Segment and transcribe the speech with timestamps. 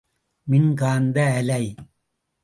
[0.47, 1.65] மின் காந்த அலை.